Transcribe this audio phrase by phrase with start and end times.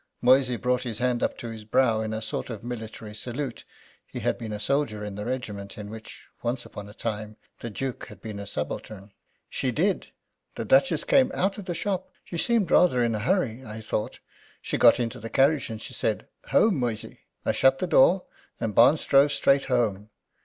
[0.19, 3.65] Moysey brought his hand up to his brow in a sort of military salute
[4.07, 7.69] he had been a soldier in the regiment in which, once upon a time, the
[7.69, 9.11] Duke had been a subaltern:
[9.47, 10.07] "She did.
[10.55, 12.09] The Duchess came out of the shop.
[12.25, 14.17] She seemed rather in a hurry, I thought.
[14.59, 18.23] She got into the carriage, and she said, 'Home, Moysey!' I shut the door,
[18.59, 20.09] and Barnes drove straight home.